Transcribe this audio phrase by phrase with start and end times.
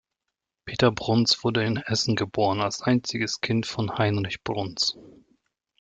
[0.65, 4.97] Peter Bruns wurde in Essen geboren als einziges Kind von Heinrich Bruns.